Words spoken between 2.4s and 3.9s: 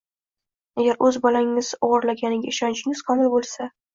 ishonchingiz komil bo'lsa.